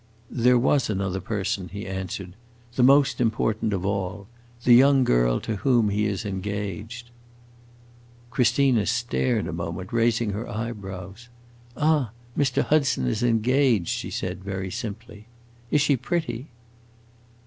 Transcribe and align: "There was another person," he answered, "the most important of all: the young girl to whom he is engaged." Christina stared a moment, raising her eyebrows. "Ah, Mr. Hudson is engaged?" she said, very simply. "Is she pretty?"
"There 0.31 0.57
was 0.57 0.89
another 0.89 1.19
person," 1.21 1.67
he 1.69 1.85
answered, 1.85 2.33
"the 2.73 2.81
most 2.81 3.21
important 3.21 3.71
of 3.71 3.85
all: 3.85 4.25
the 4.63 4.73
young 4.73 5.03
girl 5.03 5.39
to 5.41 5.57
whom 5.57 5.89
he 5.89 6.07
is 6.07 6.25
engaged." 6.25 7.11
Christina 8.31 8.87
stared 8.87 9.45
a 9.45 9.53
moment, 9.53 9.93
raising 9.93 10.31
her 10.31 10.49
eyebrows. 10.49 11.29
"Ah, 11.77 12.09
Mr. 12.35 12.63
Hudson 12.63 13.05
is 13.05 13.21
engaged?" 13.21 13.89
she 13.89 14.09
said, 14.09 14.43
very 14.43 14.71
simply. 14.71 15.27
"Is 15.69 15.81
she 15.81 15.95
pretty?" 15.95 16.47